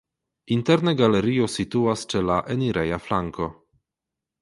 [0.55, 3.53] Interne galerio situas ĉe la enireja flanko.